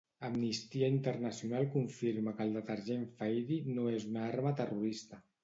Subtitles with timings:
[0.27, 5.23] Amnistia Internacional confirma que el detergent Fairy no és una arma terrorista.